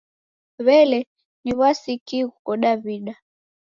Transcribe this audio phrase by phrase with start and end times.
[0.65, 0.99] W'ele,
[1.43, 3.13] ni w'asi ki ghuko Daw'ida?